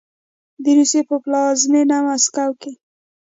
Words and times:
د 0.63 0.65
روسیې 0.77 1.01
په 1.09 1.15
پلازمینه 1.23 1.97
مسکو 2.05 2.49
کې 2.61 2.71